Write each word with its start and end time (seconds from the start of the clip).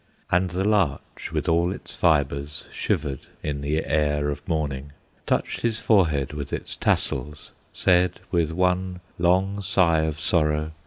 And 0.31 0.49
the 0.49 0.67
Larch, 0.67 1.31
with 1.31 1.47
all 1.47 1.71
its 1.71 1.93
fibres, 1.93 2.65
Shivered 2.71 3.27
in 3.43 3.61
the 3.61 3.85
air 3.85 4.31
of 4.31 4.41
morning, 4.47 4.93
Touched 5.27 5.61
his 5.61 5.77
forehead 5.79 6.33
with 6.33 6.51
its 6.51 6.75
tassels, 6.75 7.51
Slid, 7.71 8.19
with 8.31 8.49
one 8.49 9.01
long 9.19 9.61
sigh 9.61 9.99
of 10.05 10.19
sorrow. 10.19 10.71